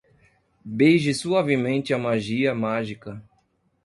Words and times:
Beije 0.65 1.13
suavemente 1.13 1.93
a 1.93 1.97
magia 1.99 2.55
mágica 2.55 3.23